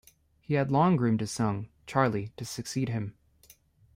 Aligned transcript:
He 0.39 0.55
had 0.55 0.71
long 0.71 0.95
groomed 0.95 1.19
his 1.19 1.29
son, 1.29 1.69
Charlie, 1.85 2.31
to 2.35 2.43
succeed 2.43 2.89
him. 2.89 3.13